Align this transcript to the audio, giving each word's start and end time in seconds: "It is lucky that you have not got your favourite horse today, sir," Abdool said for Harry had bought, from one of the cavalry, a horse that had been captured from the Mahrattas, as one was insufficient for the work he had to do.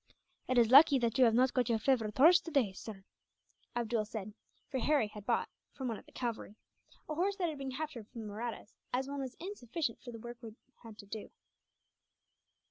"It 0.47 0.57
is 0.57 0.71
lucky 0.71 0.97
that 0.97 1.19
you 1.19 1.25
have 1.25 1.35
not 1.35 1.53
got 1.53 1.69
your 1.69 1.77
favourite 1.77 2.17
horse 2.17 2.41
today, 2.41 2.73
sir," 2.73 3.03
Abdool 3.75 4.03
said 4.05 4.33
for 4.67 4.79
Harry 4.79 5.05
had 5.09 5.27
bought, 5.27 5.47
from 5.73 5.87
one 5.89 5.99
of 5.99 6.07
the 6.07 6.11
cavalry, 6.11 6.55
a 7.07 7.13
horse 7.13 7.35
that 7.35 7.49
had 7.49 7.59
been 7.59 7.69
captured 7.75 8.07
from 8.07 8.21
the 8.21 8.27
Mahrattas, 8.33 8.73
as 8.91 9.07
one 9.07 9.19
was 9.19 9.35
insufficient 9.35 10.01
for 10.01 10.11
the 10.11 10.17
work 10.17 10.37
he 10.41 10.55
had 10.81 10.97
to 10.97 11.05
do. 11.05 11.29